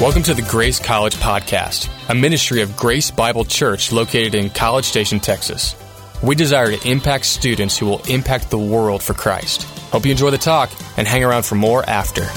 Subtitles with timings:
[0.00, 4.84] Welcome to the Grace College Podcast, a ministry of Grace Bible Church located in College
[4.84, 5.74] Station, Texas.
[6.22, 9.64] We desire to impact students who will impact the world for Christ.
[9.90, 12.22] Hope you enjoy the talk and hang around for more after.
[12.22, 12.36] Uh,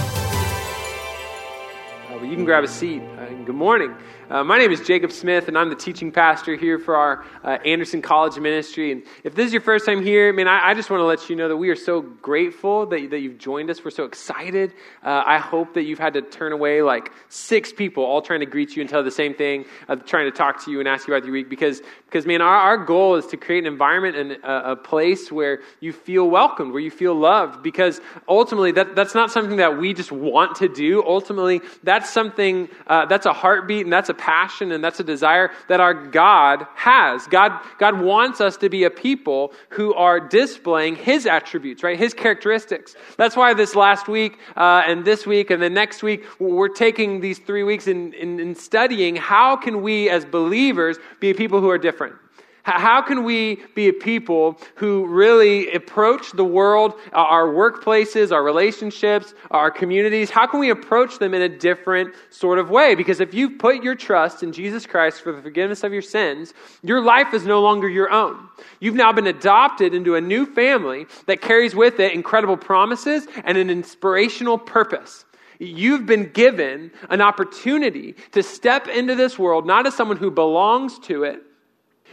[2.10, 3.04] well, you can grab a seat.
[3.20, 3.94] Uh, good morning.
[4.32, 7.58] Uh, my name is Jacob Smith, and I'm the teaching pastor here for our uh,
[7.66, 8.94] Anderson College Ministry.
[8.94, 11.06] And if this is your first time here, I mean, I, I just want to
[11.06, 13.84] let you know that we are so grateful that, that you've joined us.
[13.84, 14.74] We're so excited.
[15.04, 18.46] Uh, I hope that you've had to turn away like six people all trying to
[18.46, 21.10] greet you and tell the same thing, uh, trying to talk to you and ask
[21.10, 21.50] you about your week.
[21.50, 25.30] Because, because man, our, our goal is to create an environment and a, a place
[25.30, 27.62] where you feel welcomed, where you feel loved.
[27.62, 31.04] Because ultimately, that, that's not something that we just want to do.
[31.06, 35.52] Ultimately, that's something, uh, that's a heartbeat and that's a passion and that's a desire
[35.68, 37.28] that our God has.
[37.28, 41.98] God, God wants us to be a people who are displaying His attributes, right?
[41.98, 42.96] His characteristics.
[43.18, 47.20] That's why this last week uh, and this week and the next week, we're taking
[47.20, 51.70] these three weeks in, in, in studying how can we as believers be people who
[51.70, 52.16] are different.
[52.64, 58.44] How can we be a people who really approach the world, uh, our workplaces, our
[58.44, 60.30] relationships, our communities?
[60.30, 62.94] How can we approach them in a different sort of way?
[62.94, 66.54] Because if you've put your trust in Jesus Christ for the forgiveness of your sins,
[66.84, 68.48] your life is no longer your own.
[68.80, 73.58] You've now been adopted into a new family that carries with it incredible promises and
[73.58, 75.26] an inspirational purpose.
[75.58, 80.98] You've been given an opportunity to step into this world not as someone who belongs
[81.00, 81.44] to it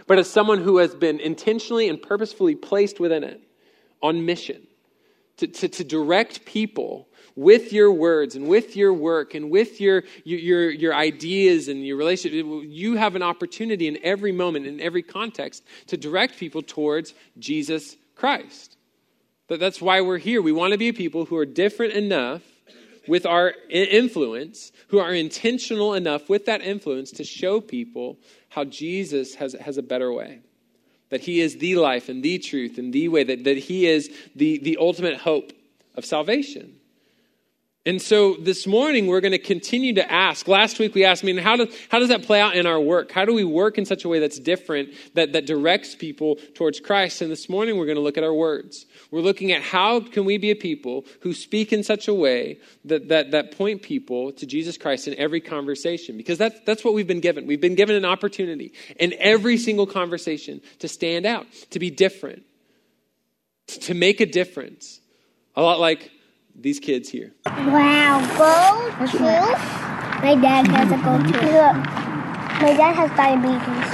[0.07, 3.41] but as someone who has been intentionally and purposefully placed within it
[4.03, 4.67] on mission
[5.39, 10.03] to, to, to direct people with your words and with your work and with your,
[10.25, 12.45] your, your ideas and your relationship.
[12.67, 17.97] You have an opportunity in every moment, in every context, to direct people towards Jesus
[18.17, 18.77] Christ.
[19.49, 20.43] That's why we're here.
[20.43, 22.43] We want to be people who are different enough
[23.09, 28.19] with our influence, who are intentional enough with that influence to show people
[28.50, 30.41] how Jesus has, has a better way.
[31.10, 34.10] That he is the life and the truth and the way, that, that he is
[34.37, 35.53] the, the ultimate hope
[35.94, 36.78] of salvation.
[37.88, 40.47] And so this morning, we're going to continue to ask.
[40.47, 42.78] Last week, we asked, I mean, how does, how does that play out in our
[42.78, 43.10] work?
[43.10, 46.81] How do we work in such a way that's different, that, that directs people towards
[46.81, 47.22] Christ?
[47.22, 48.84] And this morning, we're going to look at our words.
[49.10, 52.59] We're looking at how can we be a people who speak in such a way
[52.84, 56.19] that, that, that point people to Jesus Christ in every conversation.
[56.19, 57.47] Because that's, that's what we've been given.
[57.47, 62.43] We've been given an opportunity in every single conversation to stand out, to be different,
[63.69, 65.00] to make a difference.
[65.56, 66.10] A lot like
[66.61, 67.35] these kids here.
[67.47, 69.19] Wow, go to.
[70.23, 71.73] My dad has a go to.
[72.61, 73.89] My dad has diabetes.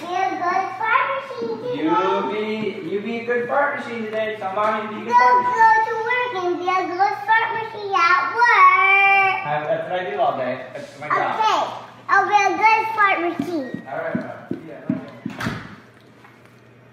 [0.00, 4.36] Be a good fart machine You be you be a good fart machine today.
[4.40, 5.84] Somebody be a good Don't fart go machine.
[5.84, 9.34] to work and be a good fart machine at work.
[9.44, 10.66] I- That's what I do all day.
[10.72, 11.18] That's my job.
[11.38, 11.60] Okay,
[12.08, 13.82] I'll be a good fart machine.
[13.86, 14.14] All right.
[14.14, 14.58] bro.
[14.66, 15.52] Yeah, okay.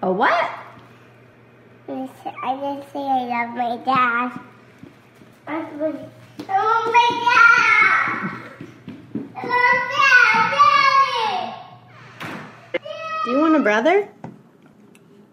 [0.03, 0.49] A what?
[1.91, 2.15] I didn't
[2.93, 4.39] say I love my dad.
[5.45, 5.95] I love
[6.87, 8.15] my dad.
[9.35, 10.39] I love dad,
[12.71, 12.81] daddy.
[13.25, 14.07] Do you want a brother?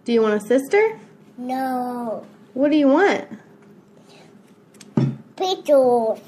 [0.05, 0.99] Do you want a sister?
[1.37, 2.27] No.
[2.55, 3.29] What do you want?
[5.37, 6.19] Beatles.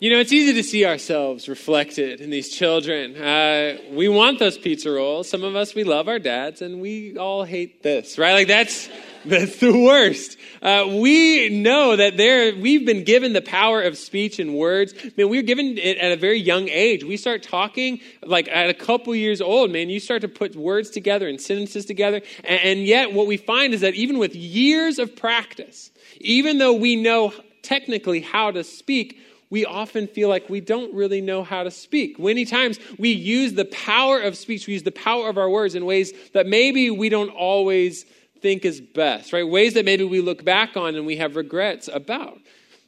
[0.00, 3.14] You know, it's easy to see ourselves reflected in these children.
[3.22, 5.28] Uh, we want those pizza rolls.
[5.28, 8.32] Some of us, we love our dads, and we all hate this, right?
[8.32, 8.88] Like, that's,
[9.26, 10.38] that's the worst.
[10.62, 14.94] Uh, we know that there, we've been given the power of speech and words.
[15.18, 17.04] Man, we are given it at a very young age.
[17.04, 20.88] We start talking, like, at a couple years old, man, you start to put words
[20.88, 22.22] together and sentences together.
[22.42, 25.90] And, and yet, what we find is that even with years of practice,
[26.20, 29.18] even though we know technically how to speak,
[29.50, 32.18] we often feel like we don't really know how to speak.
[32.18, 35.74] Many times we use the power of speech, we use the power of our words
[35.74, 38.04] in ways that maybe we don't always
[38.40, 39.46] think is best, right?
[39.46, 42.38] Ways that maybe we look back on and we have regrets about.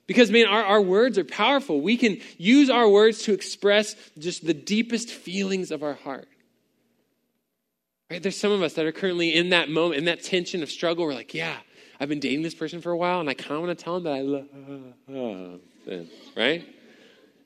[0.06, 1.80] Because, man, our, our words are powerful.
[1.80, 6.28] We can use our words to express just the deepest feelings of our heart.
[8.10, 8.22] Right?
[8.22, 11.04] There's some of us that are currently in that moment, in that tension of struggle.
[11.06, 11.56] We're like, yeah,
[11.98, 14.00] I've been dating this person for a while, and I kind of want to tell
[14.00, 16.66] them that I love them, right?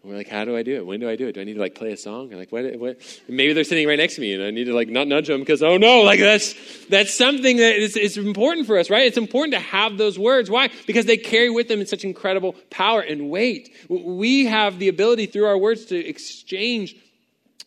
[0.07, 0.87] we're like, how do I do it?
[0.87, 1.33] When do I do it?
[1.33, 2.33] Do I need to like play a song?
[2.33, 2.65] Or like what?
[2.79, 3.21] What?
[3.29, 5.41] Maybe they're sitting right next to me, and I need to like not nudge them
[5.41, 6.55] because oh no, like that's
[6.87, 9.05] that's something that is, is important for us, right?
[9.07, 10.49] It's important to have those words.
[10.49, 10.71] Why?
[10.87, 13.75] Because they carry with them such incredible power and weight.
[13.89, 16.95] We have the ability through our words to exchange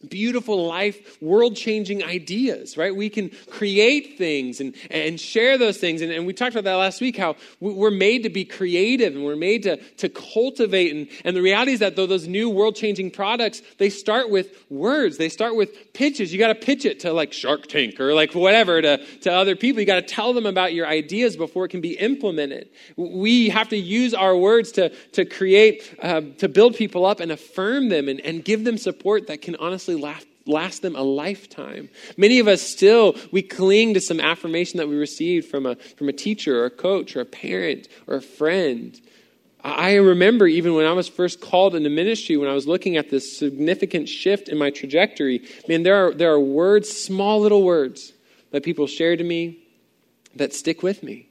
[0.08, 2.96] beautiful life, world changing ideas, right?
[2.96, 6.02] We can create things and, and share those things.
[6.02, 9.26] And, and we talked about that last week how we're made to be creative and
[9.26, 10.96] we're made to, to cultivate.
[10.96, 14.56] And, and the reality is that though those new world changing products, they start with
[14.70, 16.32] words, they start with pitches.
[16.32, 19.58] You got to pitch it to like Shark Tank or like whatever to, to other
[19.58, 19.82] people.
[19.82, 22.70] You got to tell them about your ideas before it can be implemented.
[22.96, 27.34] We have to use our words to, to create, uh, to build people up and
[27.34, 31.90] affirm them and, and give them support that can honestly last, last them a lifetime.
[32.18, 36.10] Many of us still, we cling to some affirmation that we received from a, from
[36.10, 39.00] a teacher or a coach or a parent or a friend.
[39.62, 43.10] I remember even when I was first called into ministry, when I was looking at
[43.10, 48.14] this significant shift in my trajectory, man, there are, there are words, small little words
[48.52, 49.60] that people share to me
[50.36, 51.28] that stick with me,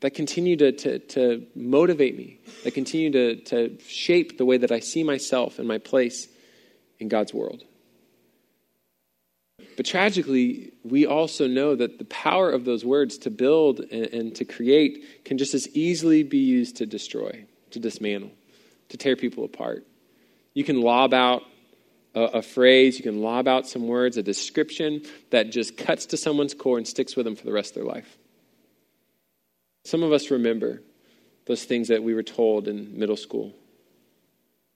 [0.00, 4.72] that continue to, to, to motivate me, that continue to, to shape the way that
[4.72, 6.28] I see myself and my place
[6.98, 7.64] in God's world.
[9.78, 14.34] But tragically, we also know that the power of those words to build and, and,
[14.34, 18.32] to create can just as easily be used to destroy, to dismantle,
[18.88, 19.86] to tear people apart.
[20.52, 21.44] You can lob out
[22.12, 26.16] a, a phrase, you can lob out some words, a description that just cuts to
[26.16, 28.18] someone's core and sticks with them for the rest of their life.
[29.84, 30.82] Some of us remember
[31.46, 33.54] those things that we were told in middle school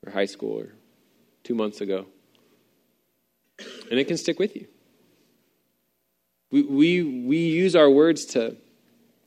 [0.07, 0.69] or high school or
[1.43, 2.07] two months ago.
[3.91, 4.69] And it can stick with you.
[6.53, 8.57] We, we, we use our words to,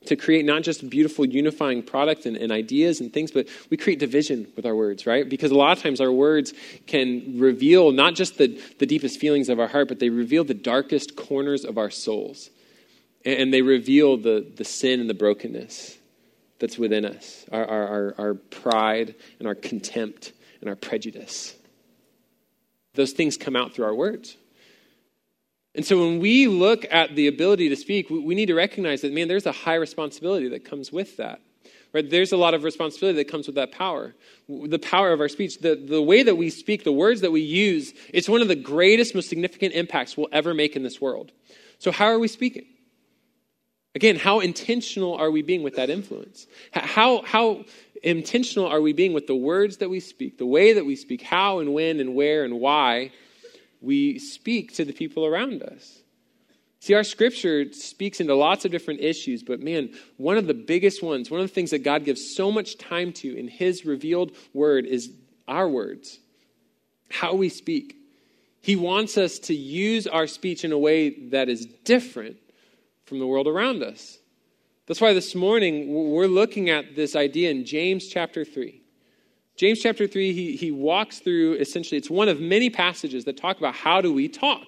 [0.05, 3.99] to create not just beautiful unifying product and, and, ideas and things, but we create
[3.99, 5.27] division with our words, right?
[5.27, 6.53] Because a lot of times our words
[6.85, 10.53] can reveal not just the, the deepest feelings of our heart, but they reveal the
[10.53, 12.51] darkest corners of our souls.
[13.25, 15.97] And, and they reveal the, the sin and the brokenness
[16.59, 20.31] that's within us, our, our, our pride and our contempt
[20.61, 21.55] and our prejudice.
[22.93, 24.37] Those things come out through our words.
[25.75, 29.11] And so when we look at the ability to speak, we need to recognize that,
[29.13, 31.41] man, there's a high responsibility that comes with that.
[31.93, 32.09] Right?
[32.09, 34.13] There's a lot of responsibility that comes with that power.
[34.49, 37.41] The power of our speech, the, the way that we speak, the words that we
[37.41, 41.31] use, it's one of the greatest, most significant impacts we'll ever make in this world.
[41.79, 42.65] So, how are we speaking?
[43.95, 46.47] Again, how intentional are we being with that influence?
[46.73, 47.63] How, how
[48.03, 51.21] intentional are we being with the words that we speak, the way that we speak,
[51.21, 53.11] how and when and where and why
[53.85, 55.99] we speak to the people around us.
[56.79, 61.01] See, our scripture speaks into lots of different issues, but man, one of the biggest
[61.01, 64.35] ones, one of the things that God gives so much time to in His revealed
[64.53, 65.11] word is
[65.47, 66.19] our words,
[67.09, 67.95] how we speak.
[68.61, 72.37] He wants us to use our speech in a way that is different
[73.05, 74.17] from the world around us.
[74.87, 78.81] That's why this morning we're looking at this idea in James chapter 3.
[79.55, 83.57] James chapter 3, he, he walks through essentially, it's one of many passages that talk
[83.57, 84.65] about how do we talk.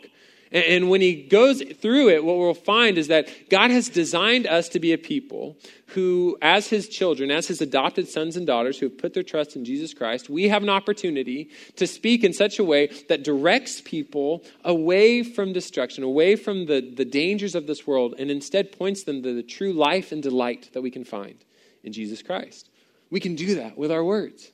[0.49, 4.47] And, and when he goes through it, what we'll find is that God has designed
[4.47, 5.57] us to be a people
[5.87, 9.57] who, as his children, as his adopted sons and daughters who have put their trust
[9.57, 13.81] in Jesus Christ, we have an opportunity to speak in such a way that directs
[13.81, 19.03] people away from destruction, away from the, the dangers of this world, and instead points
[19.03, 21.43] them to the true life and delight that we can find
[21.83, 22.69] in Jesus Christ.
[23.09, 24.51] We can do that with our words.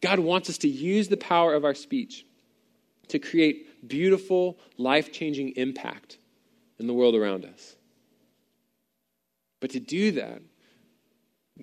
[0.00, 2.24] God wants us to use the power of our speech
[3.08, 6.18] to create beautiful, life changing impact
[6.78, 7.76] in the world around us.
[9.60, 10.40] But to do that,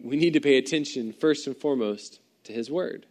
[0.04, 3.06] we need to pay attention first and foremost to His Word.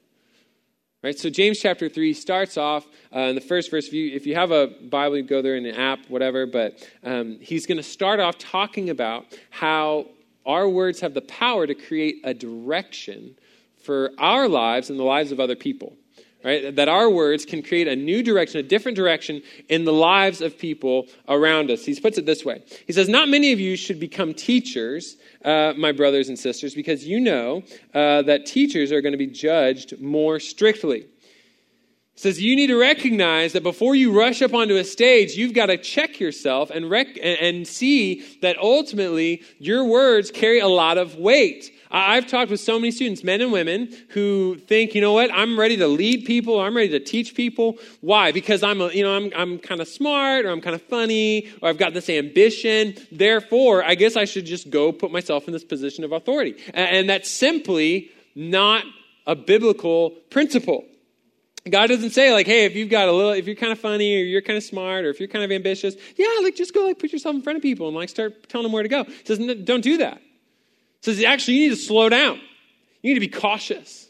[1.03, 3.87] Right, so James chapter 3 starts off uh, in the first verse.
[3.89, 6.79] If you, if you have a Bible, you go there in an app, whatever, but
[7.03, 10.07] um, he's going to start off talking about how
[10.47, 13.37] our words have the power to create a direction
[13.85, 15.97] for our lives and the lives of other people.
[16.45, 16.77] Right?
[16.77, 20.59] That our words can create a new direction, a different direction in the lives of
[20.59, 21.87] people around us.
[21.87, 25.73] He puts it this way He says, Not many of you should become teachers, uh,
[25.79, 27.63] my brothers and sisters, because you know
[27.95, 31.07] uh, that teachers are going to be judged more strictly.
[32.15, 35.55] He says you need to recognize that before you rush up onto a stage, you've
[35.55, 40.97] got to check yourself and, rec- and see that ultimately your words carry a lot
[40.97, 41.73] of weight.
[41.97, 45.57] I've talked with so many students, men and women, who think, you know what, I'm
[45.57, 47.79] ready to lead people, I'm ready to teach people.
[48.01, 48.33] Why?
[48.33, 51.53] Because I'm, a, you know, I'm, I'm kind of smart, or I'm kind of funny,
[51.63, 52.97] or I've got this ambition.
[53.13, 56.57] Therefore, I guess I should just go put myself in this position of authority.
[56.75, 58.83] And that's simply not
[59.25, 60.85] a biblical principle.
[61.71, 64.17] God doesn't say like, hey, if you've got a little, if you're kind of funny
[64.17, 66.87] or you're kind of smart or if you're kind of ambitious, yeah, like just go
[66.87, 69.05] like put yourself in front of people and like start telling them where to go.
[69.05, 70.21] He says, don't do that.
[71.05, 72.41] Says, actually, you need to slow down.
[73.03, 74.09] You need to be cautious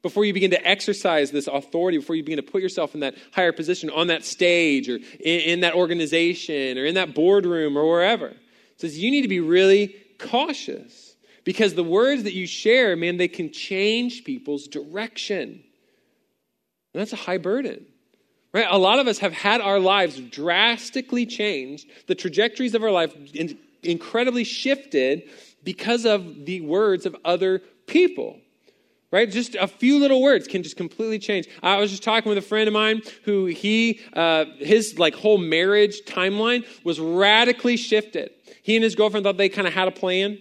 [0.00, 3.14] before you begin to exercise this authority, before you begin to put yourself in that
[3.32, 7.86] higher position on that stage or in, in that organization or in that boardroom or
[7.86, 8.30] wherever.
[8.30, 8.36] He
[8.78, 11.14] says, you need to be really cautious
[11.44, 15.62] because the words that you share, man, they can change people's direction.
[16.94, 17.84] And that's a high burden.
[18.54, 18.66] Right?
[18.70, 23.14] A lot of us have had our lives drastically changed, the trajectories of our life
[23.82, 25.24] incredibly shifted
[25.64, 28.40] because of the words of other people.
[29.10, 29.30] Right?
[29.30, 31.46] Just a few little words can just completely change.
[31.62, 35.38] I was just talking with a friend of mine who he, uh, his like whole
[35.38, 38.30] marriage timeline was radically shifted.
[38.64, 40.38] He and his girlfriend thought they kind of had a plan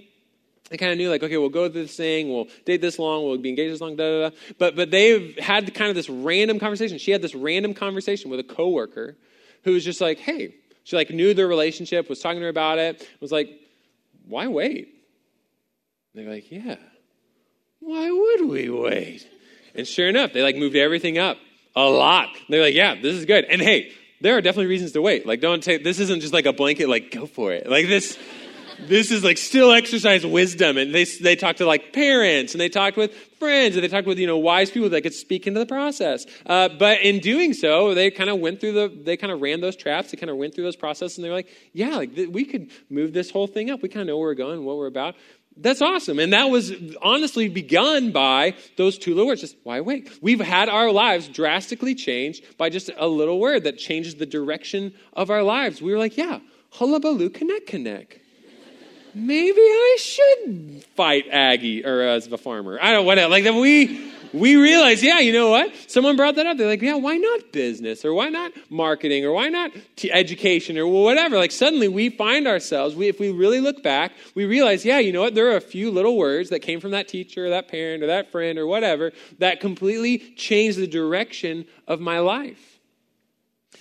[0.73, 3.23] they kind of knew, like, okay, we'll go through this thing, we'll date this long,
[3.23, 4.35] we'll be engaged this long, da da da.
[4.57, 6.97] But, but they've had kind of this random conversation.
[6.97, 9.15] She had this random conversation with a coworker
[9.65, 12.79] who was just like, hey, she like knew their relationship, was talking to her about
[12.79, 13.49] it, was like,
[14.25, 15.02] why wait?
[16.13, 16.75] And they're like, yeah,
[17.79, 19.27] why would we wait?
[19.75, 21.37] And sure enough, they like moved everything up
[21.75, 22.29] a lot.
[22.49, 23.45] They're like, yeah, this is good.
[23.45, 23.91] And hey,
[24.21, 25.25] there are definitely reasons to wait.
[25.25, 27.69] Like, don't take this isn't just like a blanket, like, go for it.
[27.69, 28.17] Like this
[28.87, 30.77] this is like still exercise wisdom.
[30.77, 34.07] And they, they talked to like parents and they talked with friends and they talked
[34.07, 36.25] with, you know, wise people that could speak into the process.
[36.45, 39.61] Uh, but in doing so, they kind of went through the, they kind of ran
[39.61, 40.11] those traps.
[40.11, 42.71] They kind of went through those processes and they're like, yeah, like th- we could
[42.89, 43.81] move this whole thing up.
[43.81, 45.15] We kind of know where we're going, what we're about.
[45.55, 46.19] That's awesome.
[46.19, 49.41] And that was honestly begun by those two little words.
[49.41, 50.09] Just why wait?
[50.21, 54.93] We've had our lives drastically changed by just a little word that changes the direction
[55.13, 55.81] of our lives.
[55.81, 56.39] We were like, yeah,
[56.71, 58.19] hullabaloo, connect, connect
[59.13, 62.79] maybe I should fight Aggie or uh, as a farmer.
[62.81, 65.71] I don't want know, like that we we realize, yeah, you know what?
[65.87, 66.57] Someone brought that up.
[66.57, 70.77] They're like, yeah, why not business or why not marketing or why not t- education
[70.77, 71.37] or whatever?
[71.37, 75.13] Like suddenly we find ourselves, we, if we really look back, we realize, yeah, you
[75.13, 75.35] know what?
[75.35, 78.07] There are a few little words that came from that teacher or that parent or
[78.07, 82.79] that friend or whatever that completely changed the direction of my life.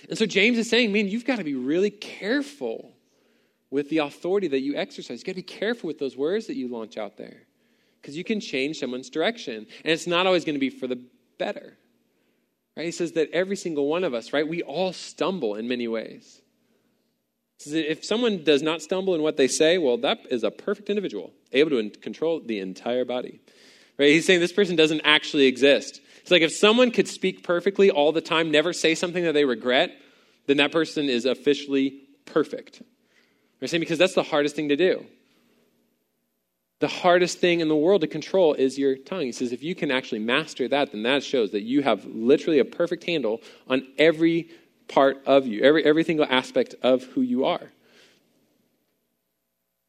[0.07, 2.91] And so James is saying, man, you've got to be really careful
[3.71, 5.19] with the authority that you exercise.
[5.19, 7.42] You've got to be careful with those words that you launch out there
[8.03, 9.55] because you can change someone's direction.
[9.55, 11.01] And it's not always going to be for the
[11.39, 11.77] better.
[12.75, 12.85] Right?
[12.85, 16.41] He says that every single one of us, right, we all stumble in many ways.
[17.65, 21.31] If someone does not stumble in what they say, well, that is a perfect individual,
[21.53, 23.39] able to control the entire body.
[23.97, 24.09] Right?
[24.09, 26.01] He's saying this person doesn't actually exist.
[26.21, 29.45] It's like if someone could speak perfectly all the time, never say something that they
[29.45, 29.91] regret,
[30.47, 32.81] then that person is officially perfect.
[33.59, 35.05] They're saying because that's the hardest thing to do.
[36.83, 39.21] The hardest thing in the world to control is your tongue.
[39.21, 42.59] He says if you can actually master that, then that shows that you have literally
[42.59, 44.49] a perfect handle on every
[44.89, 47.71] part of you, every, every single aspect of who you are.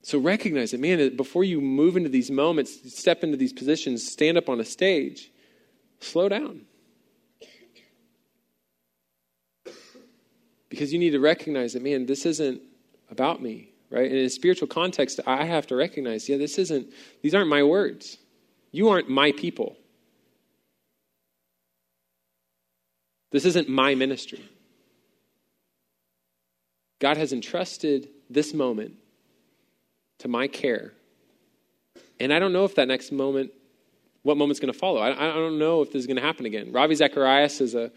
[0.02, 4.38] So recognize it, man, before you move into these moments, step into these positions, stand
[4.38, 5.32] up on a stage,
[5.98, 6.60] slow down.
[10.68, 12.62] Because you need to recognize that, man, this isn't
[13.10, 14.10] about me, right?
[14.10, 17.62] And in a spiritual context, I have to recognize, yeah, this isn't, these aren't my
[17.62, 18.18] words.
[18.72, 19.76] You aren't my people.
[23.30, 24.44] This isn't my ministry.
[27.00, 28.94] God has entrusted this moment
[30.18, 30.92] to my care.
[32.18, 33.52] And I don't know if that next moment,
[34.22, 35.00] what moment's going to follow.
[35.00, 36.72] I, I don't know if this is going to happen again.
[36.72, 37.92] Ravi Zacharias is a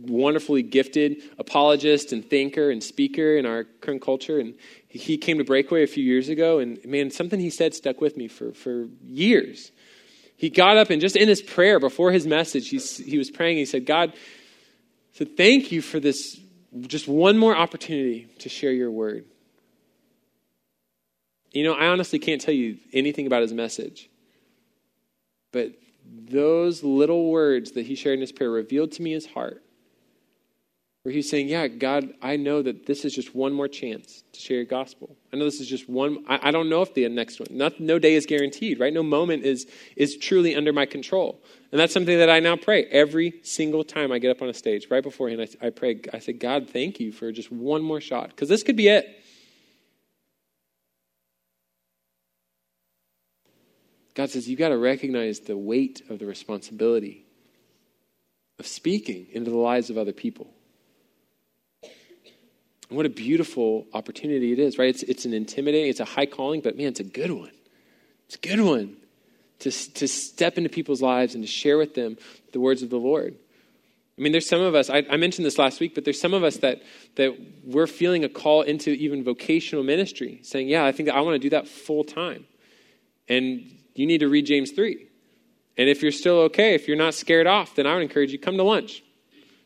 [0.00, 4.38] wonderfully gifted apologist and thinker and speaker in our current culture.
[4.38, 4.54] And
[4.88, 8.16] he came to Breakaway a few years ago, and man, something he said stuck with
[8.16, 9.70] me for, for years.
[10.36, 13.56] He got up and just in his prayer before his message, he, he was praying.
[13.56, 14.12] He said, God,
[15.12, 16.38] so thank you for this
[16.82, 19.24] just one more opportunity to share your word.
[21.50, 24.10] You know, I honestly can't tell you anything about his message,
[25.50, 25.72] but
[26.10, 29.62] those little words that he shared in his prayer revealed to me his heart.
[31.02, 34.40] Where he's saying, Yeah, God, I know that this is just one more chance to
[34.40, 35.16] share your gospel.
[35.32, 36.24] I know this is just one.
[36.28, 38.92] I, I don't know if the next one, not, no day is guaranteed, right?
[38.92, 41.40] No moment is, is truly under my control.
[41.70, 44.54] And that's something that I now pray every single time I get up on a
[44.54, 44.88] stage.
[44.90, 48.30] Right beforehand, I, I pray, I say, God, thank you for just one more shot,
[48.30, 49.17] because this could be it.
[54.18, 57.24] God says you've got to recognize the weight of the responsibility
[58.58, 60.50] of speaking into the lives of other people.
[61.84, 64.88] And what a beautiful opportunity it is, right?
[64.88, 67.52] It's, it's an intimidating, it's a high calling, but man, it's a good one.
[68.26, 68.96] It's a good one
[69.60, 72.16] to, to step into people's lives and to share with them
[72.52, 73.36] the words of the Lord.
[74.18, 76.34] I mean, there's some of us, I, I, mentioned this last week, but there's some
[76.34, 76.82] of us that,
[77.14, 81.36] that we're feeling a call into even vocational ministry, saying, Yeah, I think I want
[81.36, 82.46] to do that full time.
[83.28, 85.06] And you need to read James 3.
[85.76, 88.38] And if you're still okay, if you're not scared off, then I would encourage you
[88.38, 89.02] come to lunch.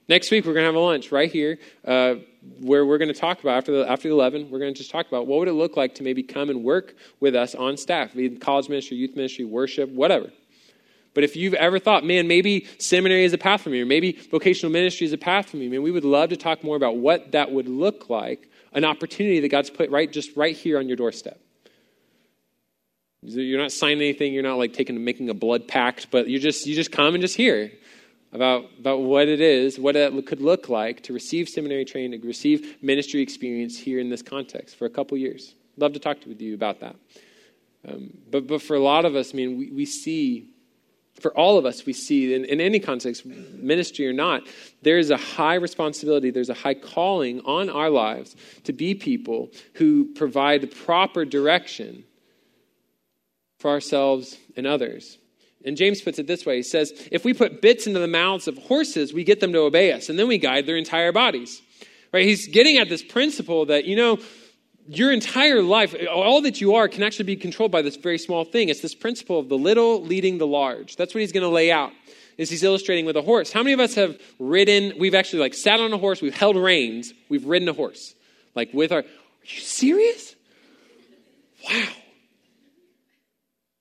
[0.08, 2.16] Next week, we're going to have a lunch right here uh,
[2.60, 4.90] where we're going to talk about, after the, after the 11, we're going to just
[4.90, 7.76] talk about what would it look like to maybe come and work with us on
[7.76, 10.30] staff, be college ministry, youth ministry, worship, whatever.
[11.14, 14.12] But if you've ever thought, man, maybe seminary is a path for me, or maybe
[14.30, 16.96] vocational ministry is a path for me, man, we would love to talk more about
[16.96, 20.88] what that would look like, an opportunity that God's put right just right here on
[20.88, 21.40] your doorstep.
[23.23, 26.67] You're not signing anything, you're not like taking making a blood pact, but you just
[26.67, 27.71] you just come and just hear
[28.33, 32.26] about, about what it is, what it could look like to receive seminary training, to
[32.26, 35.55] receive ministry experience here in this context for a couple years.
[35.76, 36.97] Love to talk to you about that.
[37.87, 40.49] Um, but, but for a lot of us, I mean, we, we see
[41.21, 44.43] for all of us, we see in, in, any context, ministry or not,
[44.81, 49.50] there is a high responsibility, there's a high calling on our lives to be people
[49.75, 52.05] who provide the proper direction
[53.62, 55.16] for ourselves and others.
[55.64, 58.49] And James puts it this way He says, If we put bits into the mouths
[58.49, 61.62] of horses, we get them to obey us, and then we guide their entire bodies.
[62.12, 62.26] Right?
[62.26, 64.19] He's getting at this principle that, you know,
[64.87, 68.45] your entire life, all that you are, can actually be controlled by this very small
[68.45, 68.69] thing.
[68.69, 70.97] It's this principle of the little leading the large.
[70.97, 71.92] That's what he's going to lay out.
[72.37, 73.52] Is he's illustrating with a horse.
[73.52, 74.95] How many of us have ridden?
[74.99, 76.21] We've actually like sat on a horse.
[76.21, 77.12] We've held reins.
[77.28, 78.14] We've ridden a horse,
[78.54, 79.00] like with our.
[79.00, 79.04] Are
[79.45, 80.35] you serious?
[81.64, 81.88] Wow,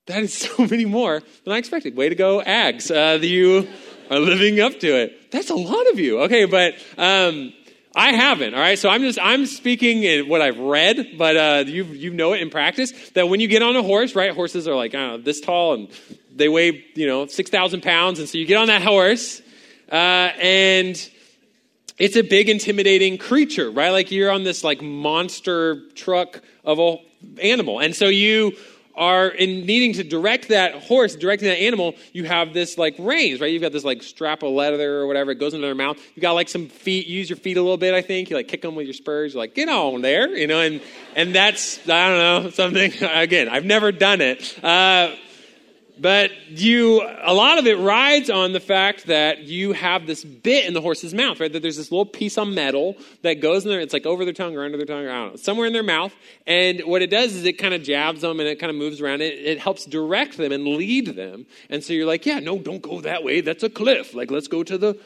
[0.06, 1.96] that is so many more than I expected.
[1.96, 2.90] Way to go, Ags!
[2.90, 3.68] Uh, you
[4.10, 5.30] are living up to it.
[5.30, 6.22] That's a lot of you.
[6.22, 6.74] Okay, but.
[6.98, 7.52] Um,
[7.94, 8.54] I haven't.
[8.54, 12.10] All right, so I'm just I'm speaking in what I've read, but uh, you you
[12.10, 14.32] know it in practice that when you get on a horse, right?
[14.32, 15.88] Horses are like I don't know this tall and
[16.34, 19.42] they weigh you know six thousand pounds, and so you get on that horse,
[19.90, 19.94] uh,
[20.40, 21.10] and
[21.98, 23.90] it's a big intimidating creature, right?
[23.90, 26.96] Like you're on this like monster truck of a
[27.42, 28.56] animal, and so you
[28.94, 33.40] are in needing to direct that horse, directing that animal, you have this like reins,
[33.40, 33.50] right?
[33.50, 35.30] You've got this like strap of leather or whatever.
[35.30, 35.98] It goes into their mouth.
[36.14, 37.06] You got like some feet.
[37.06, 37.94] use your feet a little bit.
[37.94, 39.34] I think you like kick them with your spurs.
[39.34, 40.60] You're like get on there, you know.
[40.60, 40.80] And
[41.16, 42.92] and that's I don't know something.
[43.02, 44.62] Again, I've never done it.
[44.62, 45.14] Uh,
[46.02, 50.66] but you, a lot of it rides on the fact that you have this bit
[50.66, 51.52] in the horse's mouth, right?
[51.52, 53.78] That there's this little piece of metal that goes in there.
[53.78, 55.72] It's like over their tongue or under their tongue, or I don't know, somewhere in
[55.72, 56.12] their mouth.
[56.44, 59.00] And what it does is it kind of jabs them and it kind of moves
[59.00, 59.20] around.
[59.20, 61.46] It, it helps direct them and lead them.
[61.70, 63.40] And so you're like, yeah, no, don't go that way.
[63.40, 64.12] That's a cliff.
[64.12, 64.98] Like, let's go to the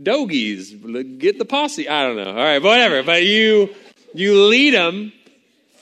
[0.00, 0.72] dogies.
[1.18, 1.88] Get the posse.
[1.88, 2.30] I don't know.
[2.30, 3.02] All right, whatever.
[3.02, 3.74] But you,
[4.14, 5.12] you lead them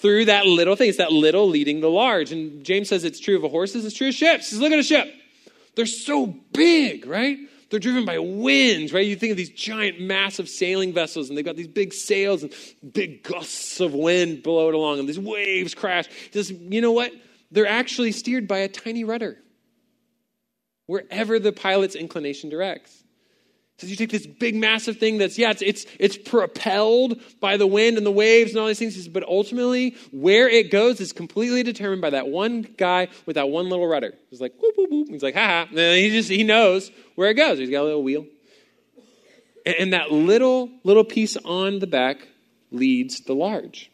[0.03, 0.89] through that little thing.
[0.89, 2.33] It's that little leading the large.
[2.33, 4.49] And James says it's true of horses, it's true of ships.
[4.49, 5.09] Says, look at a ship.
[5.77, 7.39] They're so big, right?
[7.71, 9.07] They're driven by winds, right?
[9.07, 12.53] You think of these giant, massive sailing vessels, and they've got these big sails and
[12.93, 16.07] big gusts of wind blow it along, and these waves crash.
[16.33, 17.13] Says, you know what?
[17.51, 19.39] They're actually steered by a tiny rudder,
[20.87, 23.02] wherever the pilot's inclination directs
[23.79, 27.67] says you take this big massive thing that's yeah it's, it's it's propelled by the
[27.67, 29.09] wind and the waves and all these things.
[29.09, 33.69] But ultimately where it goes is completely determined by that one guy with that one
[33.69, 34.15] little rudder.
[34.31, 35.09] He's like whoop whoop whoop.
[35.09, 35.75] He's like ha ha.
[35.75, 37.59] He just he knows where it goes.
[37.59, 38.27] He's got a little wheel.
[39.67, 42.29] And, and that little little piece on the back
[42.71, 43.91] leads the large.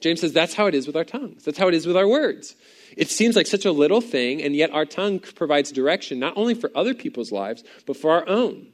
[0.00, 1.44] James says that's how it is with our tongues.
[1.44, 2.56] That's how it is with our words
[2.96, 6.54] it seems like such a little thing, and yet our tongue provides direction not only
[6.54, 8.68] for other people's lives, but for our own.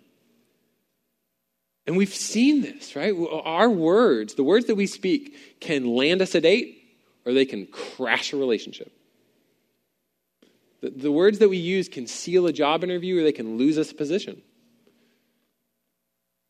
[1.86, 3.14] And we've seen this, right?
[3.44, 6.82] Our words, the words that we speak, can land us a date
[7.24, 8.92] or they can crash a relationship.
[10.80, 13.78] The, the words that we use can seal a job interview or they can lose
[13.78, 14.42] us a position.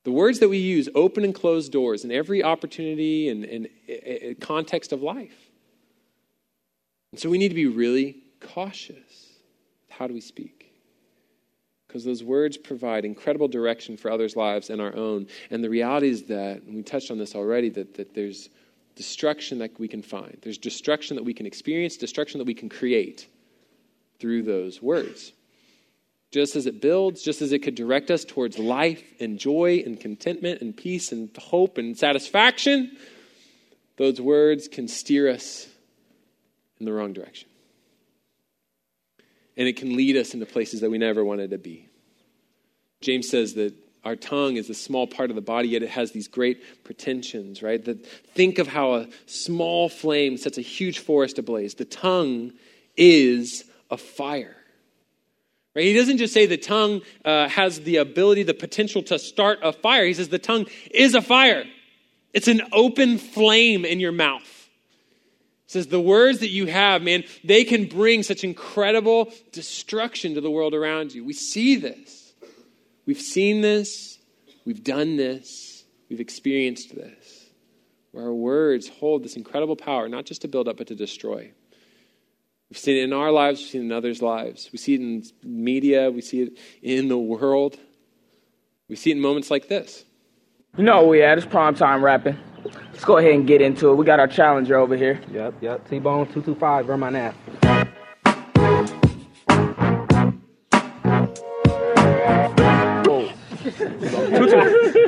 [0.05, 4.93] The words that we use open and close doors in every opportunity and, and context
[4.93, 5.46] of life.
[7.12, 9.33] And so we need to be really cautious.
[9.88, 10.73] How do we speak?
[11.87, 15.29] Because those words provide incredible direction for others' lives and our own.
[15.51, 18.51] And the reality is that, and we touched on this already, that, that there's
[18.97, 20.37] destruction that we can find.
[20.42, 23.29] There's destruction that we can experience, destruction that we can create
[24.19, 25.33] through those words.
[26.33, 29.99] Just as it builds, just as it could direct us towards life and joy and
[29.99, 32.97] contentment and peace and hope and satisfaction,
[33.97, 35.69] those words can steer us
[36.79, 37.49] in the wrong direction.
[39.57, 41.89] And it can lead us into places that we never wanted to be.
[43.01, 46.12] James says that our tongue is a small part of the body, yet it has
[46.12, 47.85] these great pretensions, right?
[47.85, 51.75] That think of how a small flame sets a huge forest ablaze.
[51.75, 52.53] The tongue
[52.97, 54.57] is a fire.
[55.75, 55.87] Right?
[55.87, 59.73] He doesn't just say the tongue uh, has the ability, the potential to start a
[59.73, 60.07] fire.
[60.07, 61.65] He says the tongue is a fire.
[62.33, 64.56] It's an open flame in your mouth.
[65.67, 70.41] He says the words that you have, man, they can bring such incredible destruction to
[70.41, 71.25] the world around you.
[71.25, 72.35] We see this.
[73.05, 74.19] We've seen this.
[74.65, 75.85] We've done this.
[76.09, 77.51] We've experienced this.
[78.13, 81.53] Where our words hold this incredible power, not just to build up, but to destroy.
[82.71, 84.71] We've seen it in our lives, we've seen it in others' lives.
[84.73, 87.77] We see it in media, we see it in the world.
[88.89, 90.06] We see it in moments like this.
[90.77, 91.39] You know where we at?
[91.39, 92.37] It's prime time rapping.
[92.93, 93.95] Let's go ahead and get into it.
[93.95, 95.19] We got our challenger over here.
[95.33, 95.89] Yep, yep.
[95.89, 97.35] T Bone 225, run my nap.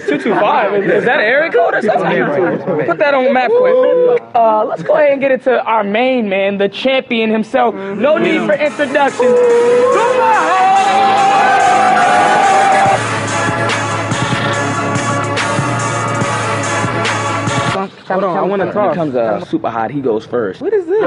[0.07, 0.73] Two two five.
[0.85, 2.87] Is that an area code or something?
[2.87, 4.23] Put that on map quick.
[4.35, 7.75] Uh, let's go ahead and get into our main man, the champion himself.
[7.75, 9.27] No need for introduction.
[9.27, 11.48] Come
[18.09, 18.95] Hold on, I want to When it talk.
[18.95, 20.61] comes uh, super hot, he goes first.
[20.63, 21.01] What is this?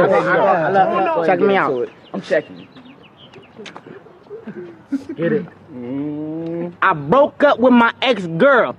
[1.25, 1.89] Check me out.
[2.13, 2.67] I'm checking.
[5.15, 5.45] Get it.
[6.81, 8.75] I broke up with my ex girl.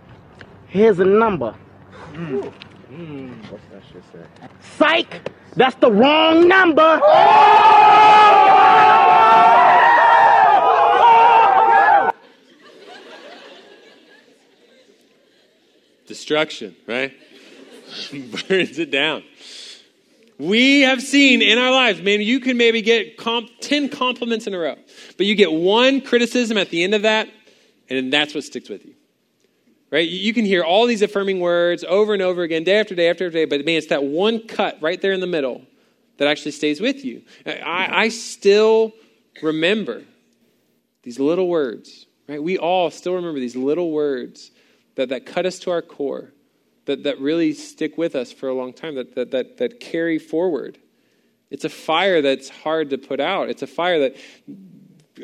[0.68, 1.52] Here's a number.
[2.12, 4.48] What's that shit say?
[4.60, 5.30] Psych!
[5.56, 7.00] That's the wrong number!
[16.06, 17.12] Destruction, right?
[18.48, 19.22] Burns it down.
[20.38, 24.54] We have seen in our lives, man, you can maybe get comp- 10 compliments in
[24.54, 24.76] a row,
[25.16, 27.28] but you get one criticism at the end of that,
[27.88, 28.94] and that's what sticks with you.
[29.90, 30.08] Right?
[30.08, 33.28] You can hear all these affirming words over and over again, day after day after
[33.30, 35.62] day, but man, it's that one cut right there in the middle
[36.16, 37.22] that actually stays with you.
[37.46, 38.92] I, I still
[39.42, 40.02] remember
[41.02, 42.42] these little words, right?
[42.42, 44.50] We all still remember these little words
[44.94, 46.31] that, that cut us to our core,
[46.86, 50.18] that, that really stick with us for a long time, that, that, that, that carry
[50.18, 50.78] forward.
[51.50, 53.50] It's a fire that's hard to put out.
[53.50, 54.16] It's a fire that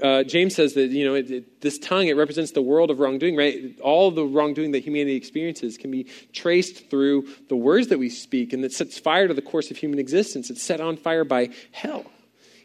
[0.02, 3.00] uh, James says that you know it, it, this tongue it represents the world of
[3.00, 3.36] wrongdoing.
[3.36, 8.10] Right, all the wrongdoing that humanity experiences can be traced through the words that we
[8.10, 10.50] speak, and that sets fire to the course of human existence.
[10.50, 12.04] It's set on fire by hell.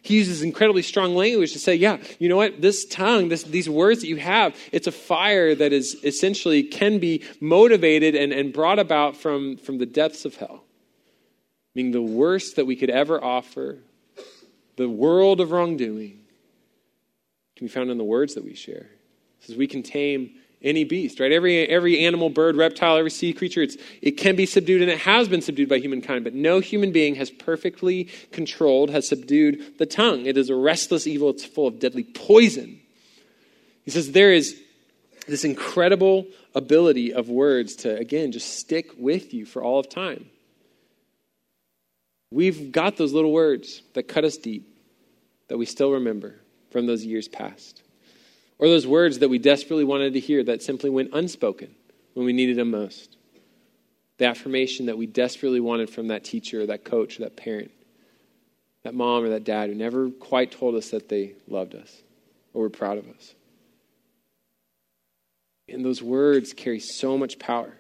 [0.04, 2.62] He uses incredibly strong language to say, yeah, you know what?
[2.62, 7.00] This tongue, this, these words that you have, it's a fire that is essentially can
[7.00, 10.66] be motivated and, and brought about from, from the depths of hell.
[11.74, 13.80] Meaning the worst that we could ever offer,
[14.76, 16.20] the world of wrongdoing,
[17.56, 18.88] can be found in the words that we share.
[19.40, 21.32] Says we can tame any beast, right?
[21.32, 23.66] Every, every animal, bird, reptile, every sea creature,
[24.02, 27.16] it can be subdued and it has been subdued by humankind, but no human being
[27.16, 30.26] has perfectly controlled, has subdued the tongue.
[30.26, 32.80] It is a restless evil, it's full of deadly poison.
[33.84, 34.60] He says there is
[35.28, 40.30] this incredible ability of words to, again, just stick with you for all of time.
[42.32, 44.68] We've got those little words that cut us deep,
[45.50, 46.40] that we still remember
[46.72, 47.83] from those years past.
[48.64, 51.76] Or those words that we desperately wanted to hear that simply went unspoken
[52.14, 53.18] when we needed them most.
[54.20, 57.72] The affirmation that we desperately wanted from that teacher or that coach or that parent,
[58.84, 62.04] that mom or that dad who never quite told us that they loved us
[62.54, 63.36] or were proud of us.
[65.68, 67.74] And those words carry so much power,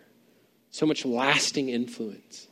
[0.69, 2.45] so much lasting influence.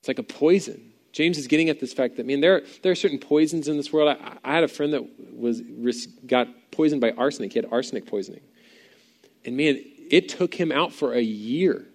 [0.00, 0.92] It's like a poison.
[1.14, 3.92] James is getting at this fact that, man, there, there are certain poisons in this
[3.92, 4.18] world.
[4.20, 5.60] I, I had a friend that was
[6.26, 7.52] got poisoned by arsenic.
[7.52, 8.40] He had arsenic poisoning.
[9.44, 11.86] And man, it took him out for a year.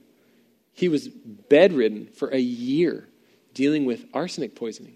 [0.71, 3.09] He was bedridden for a year
[3.53, 4.95] dealing with arsenic poisoning.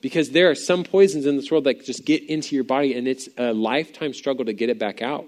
[0.00, 3.08] Because there are some poisons in this world that just get into your body and
[3.08, 5.26] it's a lifetime struggle to get it back out.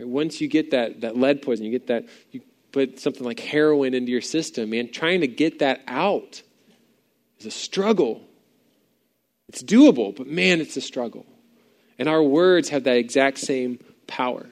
[0.00, 2.40] Once you get that, that lead poison, you get that, you
[2.76, 6.42] put something like heroin into your system, man, trying to get that out
[7.38, 8.20] is a struggle.
[9.48, 11.24] It's doable, but man, it's a struggle.
[11.98, 14.46] And our words have that exact same power.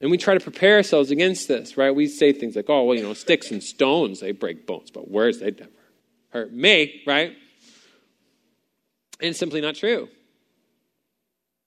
[0.00, 1.94] And we try to prepare ourselves against this, right?
[1.94, 5.10] We say things like, oh, well, you know, sticks and stones, they break bones, but
[5.10, 5.68] words, they never
[6.30, 7.36] hurt me, right?
[9.20, 10.08] And it's simply not true.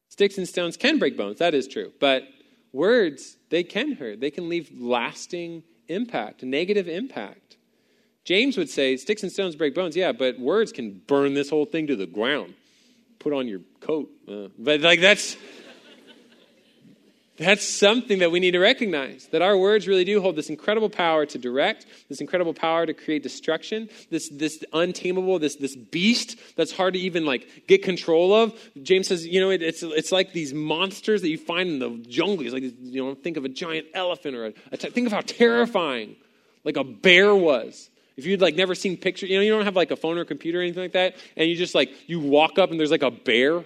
[0.10, 1.92] Sticks and stones can break bones, that is true.
[2.00, 2.24] But
[2.74, 4.20] words, they can hurt.
[4.20, 7.58] They can leave lasting impact, negative impact.
[8.26, 11.66] James would say, sticks and stones break bones, yeah, but words can burn this whole
[11.66, 12.54] thing to the ground.
[13.20, 14.10] Put on your coat.
[14.28, 15.38] Uh, but like that's
[17.38, 20.90] That's something that we need to recognize that our words really do hold this incredible
[20.90, 26.38] power to direct, this incredible power to create destruction, this, this untamable, this, this beast
[26.56, 28.54] that's hard to even like get control of.
[28.84, 31.90] James says, you know, it, it's, it's like these monsters that you find in the
[32.08, 32.46] jungle.
[32.46, 35.22] It's like, you know, think of a giant elephant or a, a think of how
[35.22, 36.16] terrifying
[36.64, 37.90] like a bear was.
[38.16, 40.26] If you'd like never seen pictures, you know, you don't have like a phone or
[40.26, 43.02] computer or anything like that, and you just like, you walk up and there's like
[43.02, 43.64] a bear.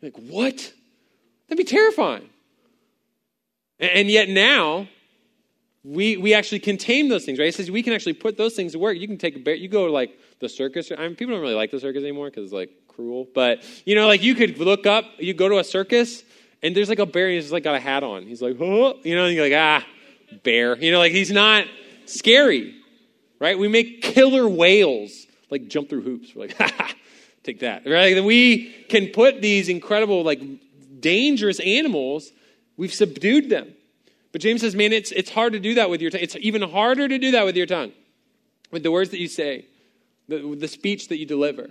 [0.00, 0.72] like, what?
[1.48, 2.30] That'd be terrifying.
[3.80, 4.88] And yet now,
[5.82, 7.48] we, we actually can tame those things, right?
[7.48, 8.98] It says we can actually put those things to work.
[8.98, 10.92] You can take a bear, you go to like the circus.
[10.92, 13.26] I mean, people don't really like the circus anymore because it's like cruel.
[13.34, 16.22] But, you know, like you could look up, you go to a circus,
[16.62, 18.26] and there's like a bear, he's just like got a hat on.
[18.26, 19.86] He's like, oh, you know, and you're like, ah,
[20.42, 20.76] bear.
[20.76, 21.64] You know, like he's not
[22.04, 22.74] scary,
[23.38, 23.58] right?
[23.58, 26.34] We make killer whales like jump through hoops.
[26.34, 26.92] We're like, ha,
[27.42, 28.22] take that, right?
[28.22, 30.42] We can put these incredible, like
[31.00, 32.30] dangerous animals
[32.80, 33.74] We've subdued them.
[34.32, 36.22] But James says, man, it's, it's hard to do that with your tongue.
[36.22, 37.92] It's even harder to do that with your tongue,
[38.70, 39.66] with the words that you say,
[40.28, 41.68] the, the speech that you deliver.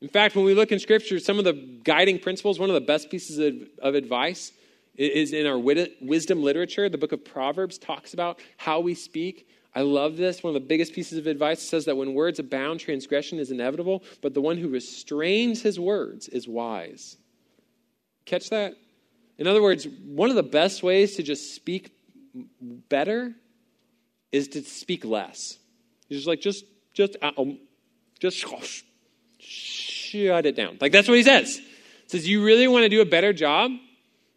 [0.00, 2.80] In fact, when we look in Scripture, some of the guiding principles, one of the
[2.80, 4.52] best pieces of, of advice
[4.94, 6.88] is in our wisdom literature.
[6.88, 9.48] The book of Proverbs talks about how we speak.
[9.74, 10.44] I love this.
[10.44, 14.04] One of the biggest pieces of advice says that when words abound, transgression is inevitable,
[14.22, 17.16] but the one who restrains his words is wise.
[18.26, 18.76] Catch that?
[19.40, 21.92] In other words, one of the best ways to just speak
[22.90, 23.34] better
[24.30, 25.58] is to speak less.
[26.08, 27.58] You're just like, just, just, uh, um,
[28.20, 28.44] just
[29.38, 30.76] shut it down.
[30.78, 31.56] Like that's what he says.
[31.56, 31.64] He
[32.06, 33.72] says, you really want to do a better job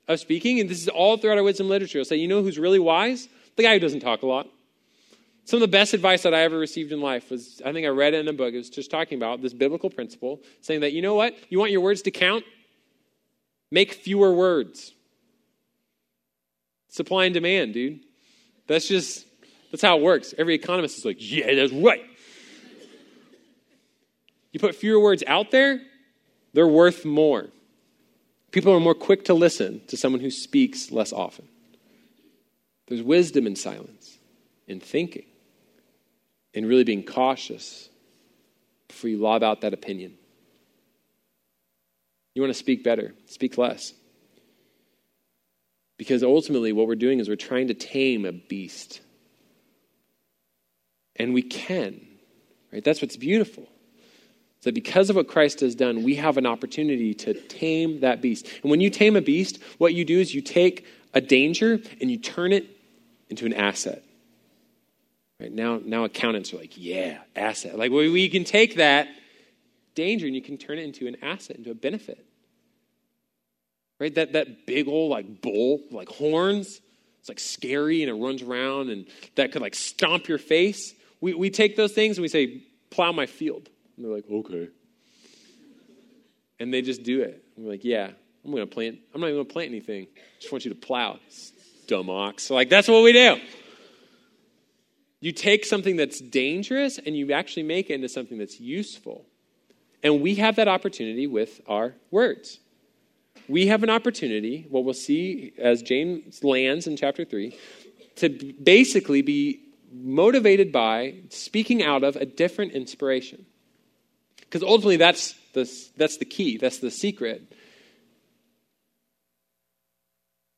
[0.07, 0.61] of speaking?
[0.61, 1.97] And this is all throughout our wisdom literature.
[1.99, 3.27] He'll say, you know who's really wise?
[3.57, 4.47] The guy who doesn't talk a lot.
[5.43, 7.89] Some of the best advice that I ever received in life was, I think I
[7.89, 8.53] read it in a book.
[8.53, 11.35] It was just talking about this biblical principle, saying that, you know what?
[11.49, 12.45] You want your words to count?
[13.73, 14.93] Make fewer words.
[16.89, 18.01] Supply and demand, dude.
[18.67, 19.25] That's just,
[19.71, 20.31] that's how it works.
[20.37, 22.05] Every economist is like, yeah, that's right.
[24.51, 25.81] You put fewer words out there,
[26.53, 27.47] they're worth more.
[28.51, 31.47] People are more quick to listen to someone who speaks less often.
[32.85, 34.19] There's wisdom in silence,
[34.67, 35.25] in thinking,
[36.53, 37.89] in really being cautious
[38.87, 40.13] before you lob out that opinion.
[42.35, 43.93] You want to speak better, speak less.
[45.97, 49.01] Because ultimately, what we're doing is we're trying to tame a beast.
[51.15, 52.01] And we can,
[52.71, 52.83] right?
[52.83, 53.67] That's what's beautiful.
[54.61, 58.47] So, because of what Christ has done, we have an opportunity to tame that beast.
[58.63, 62.09] And when you tame a beast, what you do is you take a danger and
[62.09, 62.65] you turn it
[63.29, 64.03] into an asset.
[65.39, 67.77] Right now, now accountants are like, yeah, asset.
[67.77, 69.07] Like we, we can take that
[69.95, 72.25] danger and you can turn it into an asset, into a benefit.
[73.99, 74.13] Right?
[74.15, 76.81] That, that big old like bull, like horns,
[77.19, 80.93] it's like scary and it runs around and that could like stomp your face.
[81.21, 83.69] We, we take those things and we say, plow my field.
[83.95, 84.67] And they're like, okay.
[86.59, 87.43] And they just do it.
[87.55, 88.09] And we're like, yeah,
[88.43, 90.07] I'm going to plant, I'm not even going to plant anything.
[90.15, 91.19] I just want you to plow.
[91.87, 92.43] Dumb ox.
[92.43, 93.37] So like, that's what we do.
[95.21, 99.25] You take something that's dangerous and you actually make it into something that's useful.
[100.03, 102.59] And we have that opportunity with our words
[103.47, 107.55] we have an opportunity, what we'll see as James lands in chapter 3,
[108.17, 108.29] to
[108.61, 109.59] basically be
[109.91, 113.45] motivated by speaking out of a different inspiration.
[114.39, 117.53] Because ultimately, that's the, that's the key, that's the secret.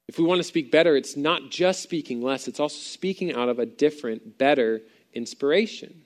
[0.08, 3.50] If we want to speak better, it's not just speaking less, it's also speaking out
[3.50, 4.82] of a different, better
[5.14, 6.05] inspiration.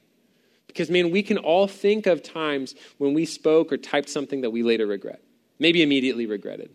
[0.70, 4.52] Because, man, we can all think of times when we spoke or typed something that
[4.52, 5.22] we later regret
[5.60, 6.72] maybe immediately regretted.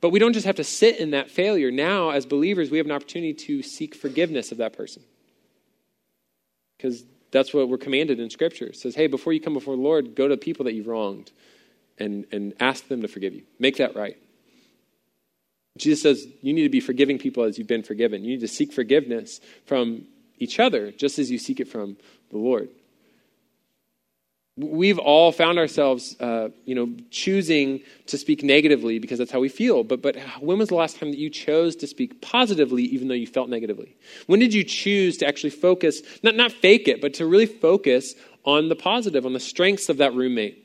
[0.00, 1.70] But we don't just have to sit in that failure.
[1.70, 5.02] Now, as believers, we have an opportunity to seek forgiveness of that person.
[6.76, 8.66] Because that's what we're commanded in Scripture.
[8.66, 11.32] It says, hey, before you come before the Lord, go to people that you've wronged
[11.98, 13.42] and, and ask them to forgive you.
[13.58, 14.16] Make that right.
[15.76, 18.22] Jesus says you need to be forgiving people as you've been forgiven.
[18.22, 20.06] You need to seek forgiveness from
[20.38, 21.96] each other just as you seek it from
[22.30, 22.68] the Lord
[24.58, 29.48] we've all found ourselves, uh, you know, choosing to speak negatively because that's how we
[29.48, 29.84] feel.
[29.84, 33.14] But, but when was the last time that you chose to speak positively even though
[33.14, 33.96] you felt negatively?
[34.26, 38.14] When did you choose to actually focus, not, not fake it, but to really focus
[38.44, 40.64] on the positive, on the strengths of that roommate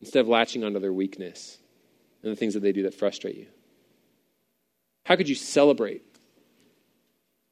[0.00, 1.58] instead of latching onto their weakness
[2.22, 3.46] and the things that they do that frustrate you?
[5.06, 6.02] How could you celebrate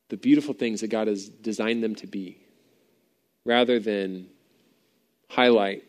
[0.08, 2.38] the beautiful things that God has designed them to be
[3.44, 4.28] rather than
[5.28, 5.84] highlight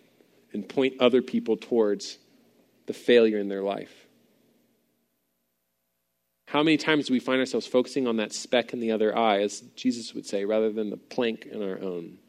[0.54, 2.18] and point other people towards
[2.86, 4.08] the failure in their life.
[6.48, 9.42] How many times do we find ourselves focusing on that speck in the other eye,
[9.42, 12.20] as Jesus would say, rather than the plank in our own?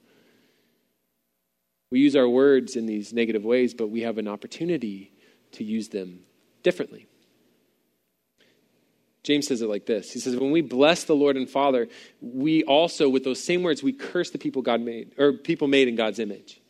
[1.90, 5.12] We use our words in these negative ways, but we have an opportunity
[5.53, 6.20] to use them
[6.62, 7.07] differently.
[9.29, 11.88] James says it like this He says, When we bless the Lord and Father,
[12.23, 15.87] we also, with those same words, we curse the people God made, or people made
[15.87, 16.62] in God's image.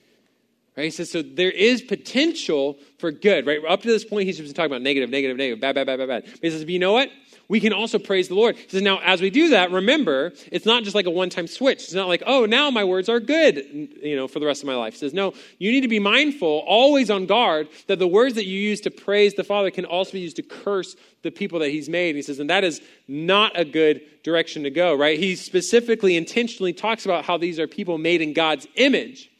[0.76, 0.84] Right?
[0.84, 3.58] He says, so there is potential for good, right?
[3.68, 6.08] Up to this point, he's been talking about negative, negative, negative, bad, bad, bad, bad,
[6.08, 6.24] bad.
[6.24, 7.10] But he says, but you know what?
[7.48, 8.56] We can also praise the Lord.
[8.56, 11.46] He says, now, as we do that, remember, it's not just like a one time
[11.46, 11.84] switch.
[11.84, 13.56] It's not like, oh, now my words are good,
[14.02, 14.92] you know, for the rest of my life.
[14.94, 18.44] He says, no, you need to be mindful, always on guard, that the words that
[18.44, 21.70] you use to praise the Father can also be used to curse the people that
[21.70, 22.16] He's made.
[22.16, 25.18] he says, and that is not a good direction to go, right?
[25.18, 29.30] He specifically, intentionally talks about how these are people made in God's image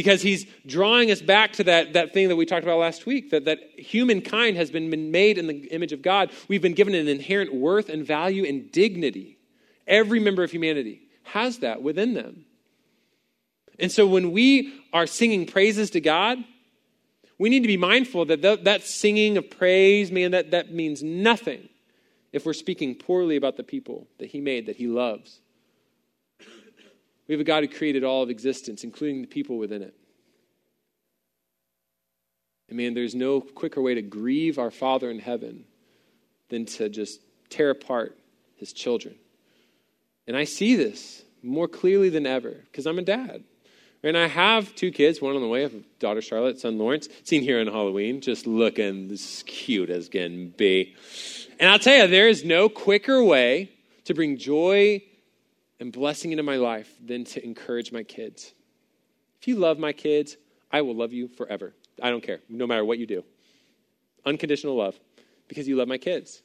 [0.00, 3.32] because he's drawing us back to that, that thing that we talked about last week
[3.32, 6.30] that, that humankind has been made in the image of God.
[6.48, 9.36] We've been given an inherent worth and value and dignity.
[9.86, 12.46] Every member of humanity has that within them.
[13.78, 16.38] And so when we are singing praises to God,
[17.36, 21.02] we need to be mindful that th- that singing of praise, man, that, that means
[21.02, 21.68] nothing
[22.32, 25.40] if we're speaking poorly about the people that He made, that He loves.
[27.30, 29.94] We have a God who created all of existence, including the people within it.
[32.68, 35.64] And man, there's no quicker way to grieve our Father in heaven
[36.48, 38.18] than to just tear apart
[38.56, 39.14] his children.
[40.26, 43.44] And I see this more clearly than ever because I'm a dad.
[44.02, 45.60] And I have two kids, one on the way.
[45.60, 49.88] I have a daughter Charlotte, son Lawrence, seen here on Halloween, just looking as cute
[49.88, 50.96] as can be.
[51.60, 53.70] And I'll tell you, there is no quicker way
[54.06, 55.04] to bring joy
[55.80, 58.52] and blessing into my life than to encourage my kids.
[59.40, 60.36] If you love my kids,
[60.70, 61.74] I will love you forever.
[62.00, 63.24] I don't care, no matter what you do.
[64.24, 65.00] Unconditional love
[65.48, 66.42] because you love my kids.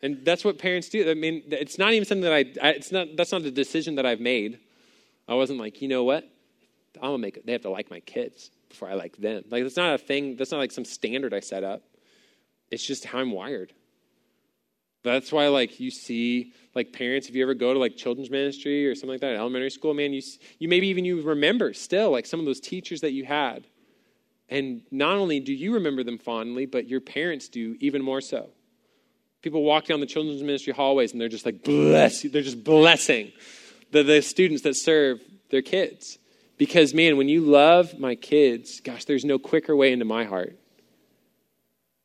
[0.00, 1.10] And that's what parents do.
[1.10, 4.06] I mean, it's not even something that I, it's not, that's not a decision that
[4.06, 4.60] I've made.
[5.26, 6.24] I wasn't like, you know what?
[6.96, 7.46] I'm gonna make it.
[7.46, 9.44] They have to like my kids before I like them.
[9.50, 11.82] Like, that's not a thing, that's not like some standard I set up.
[12.70, 13.72] It's just how I'm wired.
[15.04, 18.86] That's why, like, you see, like, parents, if you ever go to, like, children's ministry
[18.86, 20.22] or something like that, elementary school, man, you,
[20.58, 23.64] you maybe even you remember still, like, some of those teachers that you had.
[24.48, 28.50] And not only do you remember them fondly, but your parents do even more so.
[29.42, 32.30] People walk down the children's ministry hallways and they're just like, bless you.
[32.30, 33.32] They're just blessing
[33.92, 36.18] the, the students that serve their kids.
[36.56, 40.58] Because, man, when you love my kids, gosh, there's no quicker way into my heart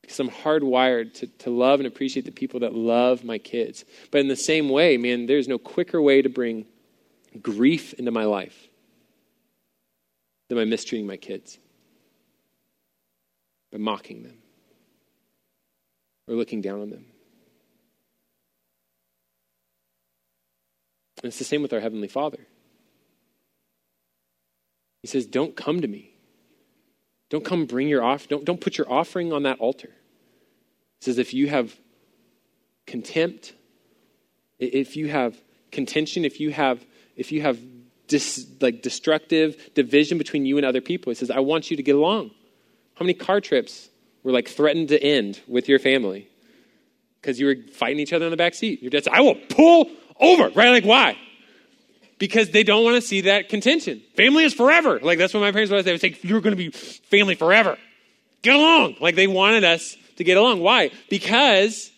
[0.03, 3.85] because I'm hardwired to, to love and appreciate the people that love my kids.
[4.11, 6.65] But in the same way, man, there's no quicker way to bring
[7.41, 8.67] grief into my life
[10.49, 11.57] than by mistreating my kids,
[13.71, 14.37] by mocking them,
[16.27, 17.05] or looking down on them.
[21.23, 22.45] And it's the same with our Heavenly Father.
[25.01, 26.12] He says, Don't come to me
[27.33, 28.27] don't come bring your off.
[28.27, 29.87] Don't, don't put your offering on that altar.
[29.87, 31.75] It says if you have
[32.85, 33.53] contempt,
[34.59, 35.35] if you have
[35.71, 37.57] contention, if you have if you have
[38.07, 41.81] dis, like destructive division between you and other people, it says I want you to
[41.81, 42.29] get along.
[42.93, 43.89] How many car trips
[44.21, 46.27] were like threatened to end with your family
[47.19, 48.83] because you were fighting each other in the back seat?
[48.83, 50.69] Your dad said, "I will pull over." Right?
[50.69, 51.17] Like why?
[52.23, 54.01] Because they don't want to see that contention.
[54.15, 54.97] Family is forever.
[55.01, 55.81] Like that's what my parents say.
[55.81, 57.77] They would say, You're going to be family forever.
[58.41, 58.95] Get along.
[59.01, 60.61] Like they wanted us to get along.
[60.61, 60.91] Why?
[61.09, 61.91] Because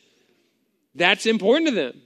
[0.96, 2.02] that's important to them.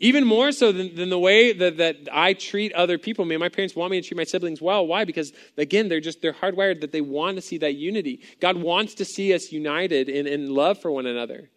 [0.00, 3.24] Even more so than, than the way that, that I treat other people.
[3.24, 4.86] I mean, my parents want me to treat my siblings well.
[4.86, 5.06] Why?
[5.06, 8.20] Because again, they're just they're hardwired that they want to see that unity.
[8.38, 11.48] God wants to see us united in, in love for one another.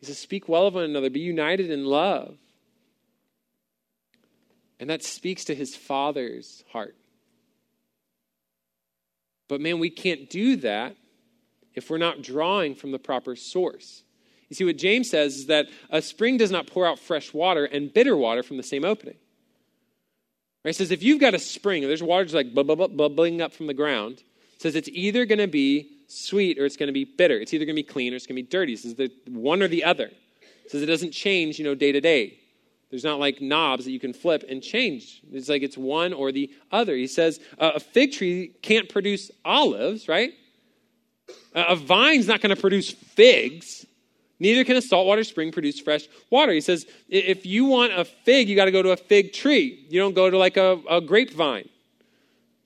[0.00, 2.36] He says, speak well of one another, be united in love.
[4.82, 6.96] And that speaks to his father's heart.
[9.46, 10.96] But man, we can't do that
[11.72, 14.02] if we're not drawing from the proper source.
[14.48, 17.64] You see, what James says is that a spring does not pour out fresh water
[17.64, 19.14] and bitter water from the same opening.
[20.64, 20.74] Right?
[20.74, 24.24] Says if you've got a spring, there's water just like bubbling up from the ground,
[24.58, 27.38] says it's either going to be sweet or it's going to be bitter.
[27.38, 28.72] It's either going to be clean or it's going to be dirty.
[28.72, 30.06] It says the one or the other.
[30.64, 32.40] It says it doesn't change, you know, day to day.
[32.92, 35.22] There's not like knobs that you can flip and change.
[35.32, 36.94] It's like it's one or the other.
[36.94, 40.34] He says uh, a fig tree can't produce olives, right?
[41.54, 43.86] a vine's not going to produce figs.
[44.38, 46.52] Neither can a saltwater spring produce fresh water.
[46.52, 49.86] He says if you want a fig, you got to go to a fig tree.
[49.88, 51.70] You don't go to like a, a grapevine.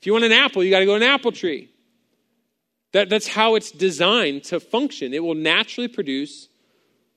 [0.01, 1.71] If you want an apple, you got to go to an apple tree.
[2.95, 5.15] That, that's how it's designed to function.
[5.15, 6.49] It will naturally produce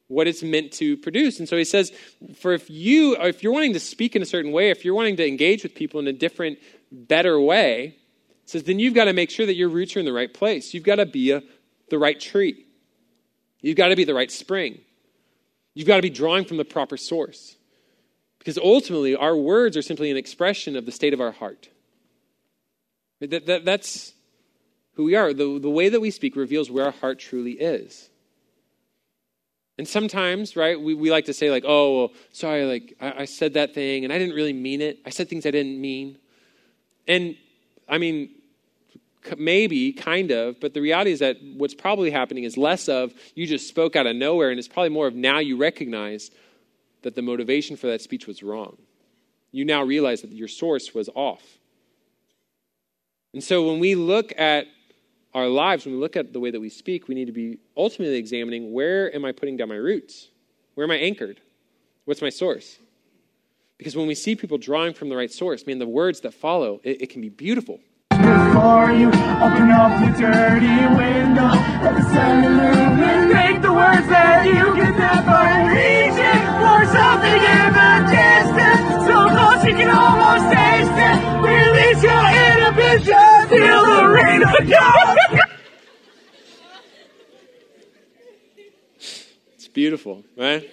[0.09, 1.39] what it's meant to produce.
[1.39, 1.93] And so he says,
[2.35, 5.15] for if you, if you're wanting to speak in a certain way, if you're wanting
[5.17, 6.57] to engage with people in a different,
[6.91, 7.95] better way,
[8.45, 10.73] says, then you've got to make sure that your roots are in the right place.
[10.73, 11.43] You've got to be a,
[11.89, 12.65] the right tree.
[13.61, 14.81] You've got to be the right spring.
[15.75, 17.55] You've got to be drawing from the proper source.
[18.39, 21.69] Because ultimately, our words are simply an expression of the state of our heart.
[23.19, 24.13] That, that, that's
[24.93, 25.33] who we are.
[25.33, 28.09] The, the way that we speak reveals where our heart truly is.
[29.79, 33.25] And sometimes, right, we, we like to say, like, oh, well, sorry, like, I, I
[33.25, 34.99] said that thing and I didn't really mean it.
[35.05, 36.17] I said things I didn't mean.
[37.07, 37.37] And,
[37.87, 38.29] I mean,
[39.37, 43.47] maybe, kind of, but the reality is that what's probably happening is less of you
[43.47, 46.29] just spoke out of nowhere, and it's probably more of now you recognize
[47.03, 48.75] that the motivation for that speech was wrong.
[49.53, 51.57] You now realize that your source was off.
[53.33, 54.67] And so when we look at
[55.33, 57.59] our lives, when we look at the way that we speak, we need to be
[57.77, 60.29] ultimately examining where am I putting down my roots?
[60.75, 61.39] Where am I anchored?
[62.05, 62.79] What's my source?
[63.77, 66.81] Because when we see people drawing from the right source, man, the words that follow,
[66.83, 67.79] it, it can be beautiful.
[68.09, 70.67] Before you open up the dirty
[70.97, 71.53] window,
[71.83, 72.59] let the sun
[73.61, 74.79] the words that you.
[76.59, 81.17] For something in the distance, so close you can almost taste it.
[81.43, 82.29] Release your
[83.49, 85.17] feel the rain of God.
[89.53, 90.69] It's beautiful, right?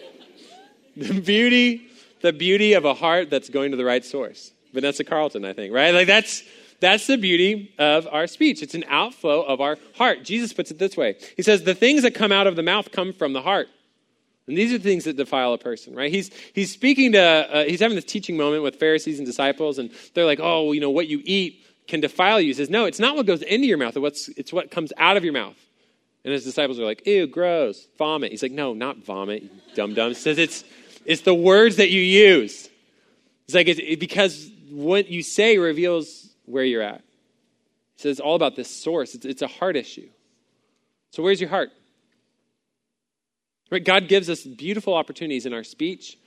[0.97, 1.89] The beauty,
[2.23, 4.51] the beauty of a heart that's going to the right source.
[4.75, 5.95] Vanessa Carlton, I think, right?
[5.95, 6.43] Like that's
[6.81, 8.63] that's the beauty of our speech.
[8.63, 10.25] It's an outflow of our heart.
[10.25, 11.15] Jesus puts it this way.
[11.37, 13.69] He says, "The things that come out of the mouth come from the heart."
[14.49, 16.11] And these are things that defile a person, right?
[16.13, 19.91] He's, he's speaking to, uh, he's having this teaching moment with Pharisees and disciples, and
[20.15, 22.47] they're like, oh, you know, what you eat can defile you.
[22.47, 25.17] He says, no, it's not what goes into your mouth, it's, it's what comes out
[25.17, 25.57] of your mouth.
[26.27, 28.33] And his disciples are like, ew, gross, vomit.
[28.33, 29.45] He's like, no, not vomit,
[29.77, 30.09] dumb dumb.
[30.09, 30.65] He says, it's,
[31.05, 32.69] it's the words that you use.
[33.45, 37.03] It's like, it's, it, because what you say reveals where you're at.
[37.95, 39.15] He says, it's all about this source.
[39.15, 40.09] It's, it's a heart issue.
[41.13, 41.71] So, where's your heart?
[43.71, 43.85] Right?
[43.85, 46.19] God gives us beautiful opportunities in our speech,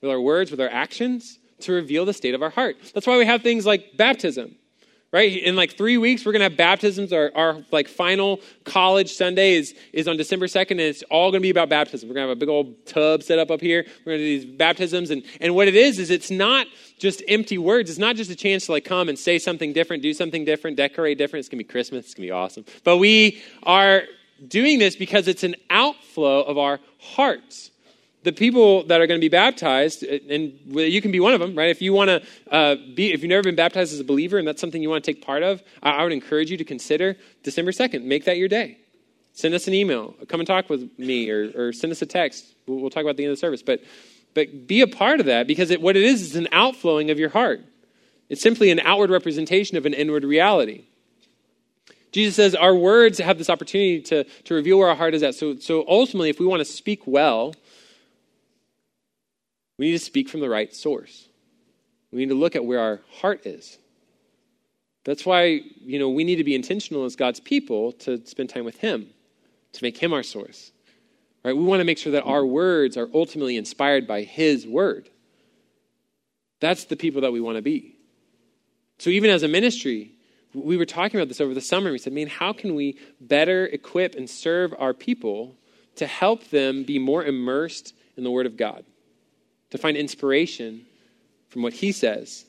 [0.00, 2.78] with our words, with our actions, to reveal the state of our heart.
[2.94, 4.56] That's why we have things like baptism.
[5.12, 5.42] Right?
[5.42, 7.12] In like three weeks, we're gonna have baptisms.
[7.12, 11.40] Our, our like final college Sunday is, is on December 2nd, and it's all gonna
[11.40, 12.08] be about baptism.
[12.08, 13.84] We're gonna have a big old tub set up up here.
[14.04, 15.10] We're gonna do these baptisms.
[15.10, 17.90] And, and what it is, is it's not just empty words.
[17.90, 20.76] It's not just a chance to like come and say something different, do something different,
[20.76, 21.40] decorate different.
[21.40, 22.64] It's gonna be Christmas, it's gonna be awesome.
[22.84, 24.04] But we are
[24.46, 27.70] doing this because it's an outflow of our hearts.
[28.22, 31.56] The people that are going to be baptized, and you can be one of them,
[31.56, 31.70] right?
[31.70, 32.22] If you want to
[32.54, 35.02] uh, be, if you've never been baptized as a believer and that's something you want
[35.02, 38.04] to take part of, I, I would encourage you to consider December 2nd.
[38.04, 38.78] Make that your day.
[39.32, 40.14] Send us an email.
[40.28, 42.44] Come and talk with me or, or send us a text.
[42.66, 43.62] We'll, we'll, talk about the end of the service.
[43.62, 43.82] But,
[44.34, 47.18] but be a part of that because it, what it is is an outflowing of
[47.18, 47.64] your heart.
[48.28, 50.84] It's simply an outward representation of an inward reality.
[52.12, 55.34] Jesus says our words have this opportunity to, to reveal where our heart is at.
[55.34, 57.54] So, so ultimately, if we want to speak well,
[59.80, 61.30] we need to speak from the right source.
[62.12, 63.78] We need to look at where our heart is.
[65.04, 68.66] That's why, you know, we need to be intentional as God's people to spend time
[68.66, 69.06] with Him,
[69.72, 70.72] to make Him our source.
[71.42, 71.56] Right?
[71.56, 75.08] We want to make sure that our words are ultimately inspired by His word.
[76.60, 77.96] That's the people that we want to be.
[78.98, 80.12] So even as a ministry,
[80.52, 81.90] we were talking about this over the summer.
[81.90, 85.56] We said, man, how can we better equip and serve our people
[85.96, 88.84] to help them be more immersed in the Word of God,
[89.70, 90.86] to find inspiration
[91.48, 92.44] from what He says,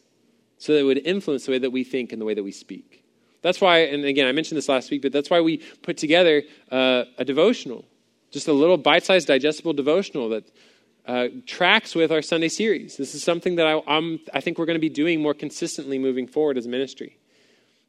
[0.58, 2.52] so that it would influence the way that we think and the way that we
[2.52, 3.04] speak.
[3.42, 6.44] That's why, and again, I mentioned this last week, but that's why we put together
[6.72, 7.86] uh, a devotional,
[8.30, 10.44] just a little bite sized, digestible devotional that
[11.08, 12.98] uh, tracks with our Sunday series.
[12.98, 15.98] This is something that I, I'm, I think we're going to be doing more consistently
[15.98, 17.18] moving forward as ministry.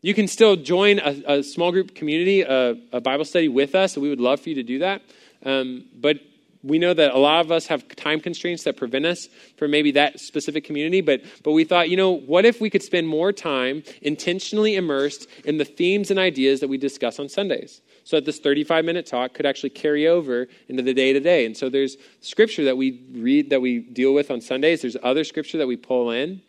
[0.00, 3.96] You can still join a, a small group community, a, a, Bible study with us.
[3.96, 5.02] We would love for you to do that.
[5.44, 6.18] Um, but
[6.62, 9.90] we know that a lot of us have time constraints that prevent us from maybe
[9.92, 11.00] that specific community.
[11.00, 15.26] But, but we thought, you know, what if we could spend more time intentionally immersed
[15.44, 17.80] in the themes and ideas that we discuss on Sundays?
[18.04, 21.46] So that this 35 minute talk could actually carry over into the day to day.
[21.46, 24.82] And so there's scripture that we read, that we deal with on Sundays.
[24.82, 26.42] There's other scripture that we pull in.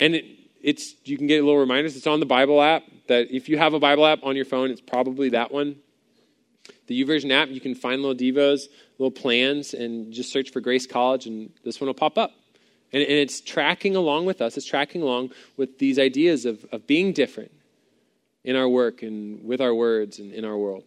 [0.00, 0.24] And it,
[0.60, 1.96] it's you can get little reminders.
[1.96, 2.84] It's on the Bible app.
[3.08, 5.76] That if you have a Bible app on your phone, it's probably that one.
[6.86, 8.62] The YouVersion app, you can find little devos,
[8.98, 12.32] little plans, and just search for Grace College, and this one will pop up.
[12.92, 14.56] And, and it's tracking along with us.
[14.56, 17.52] It's tracking along with these ideas of, of being different
[18.44, 20.84] in our work and with our words and in our world.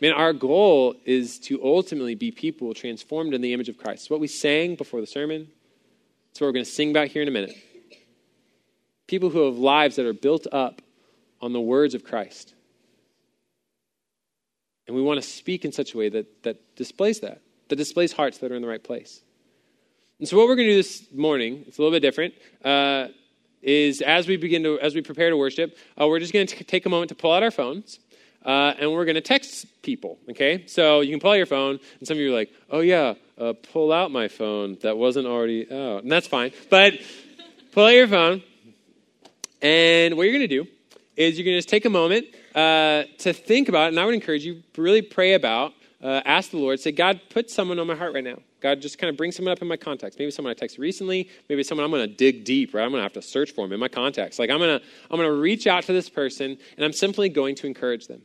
[0.00, 4.04] Man, our goal is to ultimately be people transformed in the image of Christ.
[4.04, 5.48] It's what we sang before the sermon.
[6.30, 7.54] It's what we're going to sing about here in a minute.
[9.06, 10.80] People who have lives that are built up
[11.42, 12.54] on the words of Christ.
[14.90, 18.12] And we want to speak in such a way that, that displays that, that displays
[18.12, 19.20] hearts that are in the right place.
[20.18, 22.34] And so, what we're going to do this morning, it's a little bit different,
[22.64, 23.06] uh,
[23.62, 26.64] is as we begin to, as we prepare to worship, uh, we're just going to
[26.64, 28.00] take a moment to pull out our phones
[28.44, 30.64] uh, and we're going to text people, okay?
[30.66, 33.14] So you can pull out your phone, and some of you are like, oh, yeah,
[33.38, 36.02] uh, pull out my phone that wasn't already out.
[36.02, 36.50] And that's fine.
[36.68, 36.94] But
[37.70, 38.42] pull out your phone,
[39.62, 40.66] and what you're going to do
[41.14, 44.14] is you're going to just take a moment uh, to think about and I would
[44.14, 45.72] encourage you really pray about,
[46.02, 48.38] uh, ask the Lord, say, God, put someone on my heart right now.
[48.60, 50.16] God, just kind of bring someone up in my contacts.
[50.18, 51.28] Maybe someone I texted recently.
[51.48, 52.84] Maybe someone I'm going to dig deep, right?
[52.84, 54.38] I'm going to have to search for them in my contacts.
[54.38, 57.28] Like I'm going to I'm going to reach out to this person, and I'm simply
[57.28, 58.22] going to encourage them.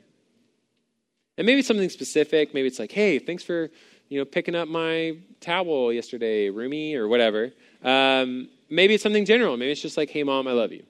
[1.38, 2.54] And maybe something specific.
[2.54, 3.70] Maybe it's like, hey, thanks for
[4.10, 7.52] you know picking up my towel yesterday, Rumi, or whatever.
[7.84, 9.56] Um, maybe it's something general.
[9.58, 10.84] Maybe it's just like, hey, mom, I love you.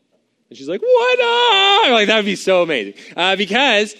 [0.50, 1.92] And she's like, what up?
[1.92, 3.96] Like that would be so amazing uh, because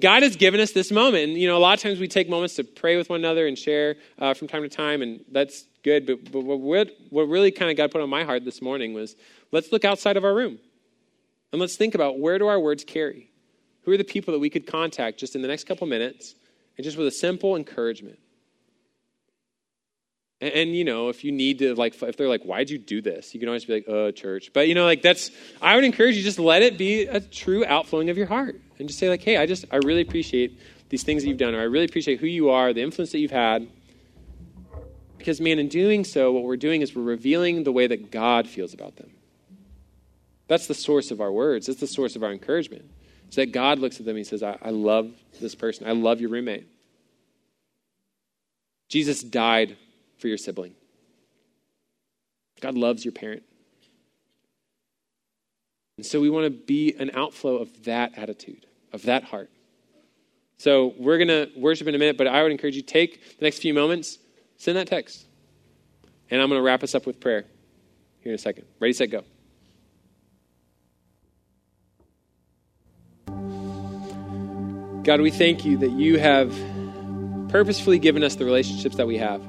[0.00, 1.24] God has given us this moment.
[1.24, 3.46] And you know, a lot of times we take moments to pray with one another
[3.46, 6.06] and share uh, from time to time, and that's good.
[6.06, 9.16] But, but what, what really kind of God put on my heart this morning was,
[9.52, 10.58] let's look outside of our room
[11.52, 13.30] and let's think about where do our words carry.
[13.82, 16.34] Who are the people that we could contact just in the next couple minutes
[16.76, 18.18] and just with a simple encouragement?
[20.40, 23.02] And, and, you know, if you need to, like, if they're like, why'd you do
[23.02, 23.34] this?
[23.34, 24.52] You can always be like, uh, church.
[24.52, 25.30] But, you know, like, that's,
[25.60, 28.88] I would encourage you just let it be a true outflowing of your heart and
[28.88, 31.60] just say, like, hey, I just, I really appreciate these things that you've done, or
[31.60, 33.68] I really appreciate who you are, the influence that you've had.
[35.18, 38.48] Because, man, in doing so, what we're doing is we're revealing the way that God
[38.48, 39.10] feels about them.
[40.48, 42.90] That's the source of our words, that's the source of our encouragement.
[43.28, 45.86] So that God looks at them and he says, I, I love this person.
[45.86, 46.66] I love your roommate.
[48.88, 49.76] Jesus died
[50.20, 50.74] for your sibling.
[52.60, 53.42] God loves your parent.
[55.96, 59.50] And so we want to be an outflow of that attitude, of that heart.
[60.58, 63.44] So we're going to worship in a minute, but I would encourage you take the
[63.44, 64.18] next few moments,
[64.56, 65.26] send that text.
[66.30, 67.44] And I'm going to wrap us up with prayer
[68.20, 68.66] here in a second.
[68.78, 69.24] Ready, set, go.
[75.02, 76.50] God, we thank you that you have
[77.48, 79.42] purposefully given us the relationships that we have.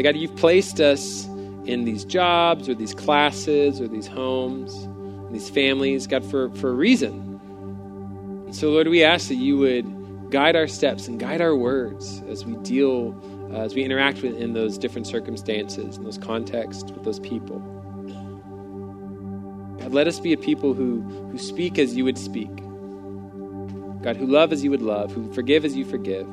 [0.00, 1.26] God, you've placed us
[1.66, 4.88] in these jobs or these classes or these homes,
[5.32, 7.40] these families, God, for, for a reason.
[8.46, 12.22] And so, Lord, we ask that you would guide our steps and guide our words
[12.28, 13.14] as we deal,
[13.52, 17.58] uh, as we interact with in those different circumstances, in those contexts, with those people.
[19.78, 22.50] God, let us be a people who, who speak as you would speak
[24.02, 26.26] God, who love as you would love, who forgive as you forgive.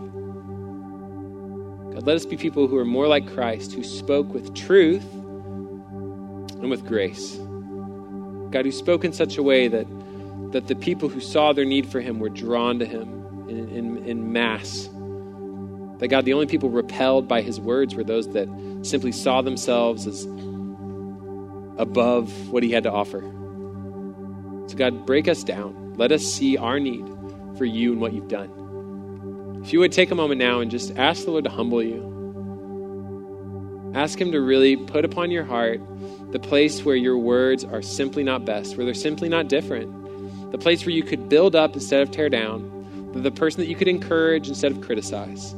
[1.99, 6.69] God, let us be people who are more like Christ, who spoke with truth and
[6.69, 7.35] with grace.
[8.51, 9.85] God, who spoke in such a way that,
[10.53, 13.97] that the people who saw their need for him were drawn to him in, in,
[14.05, 14.87] in mass.
[15.97, 18.47] That God, the only people repelled by his words were those that
[18.83, 20.23] simply saw themselves as
[21.77, 23.19] above what he had to offer.
[24.67, 25.95] So, God, break us down.
[25.97, 27.05] Let us see our need
[27.57, 28.58] for you and what you've done.
[29.63, 32.01] If you would take a moment now and just ask the Lord to humble you,
[33.93, 35.81] ask Him to really put upon your heart
[36.31, 40.57] the place where your words are simply not best, where they're simply not different, the
[40.57, 43.89] place where you could build up instead of tear down, the person that you could
[43.89, 45.53] encourage instead of criticize.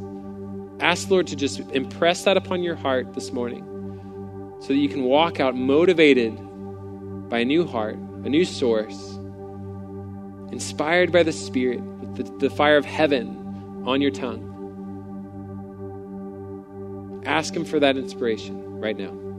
[0.80, 3.64] Ask the Lord to just impress that upon your heart this morning
[4.62, 6.36] so that you can walk out motivated
[7.30, 9.18] by a new heart, a new source,
[10.52, 11.82] inspired by the Spirit,
[12.16, 13.41] the, the fire of heaven
[13.86, 14.48] on your tongue.
[17.26, 19.31] Ask Him for that inspiration right now.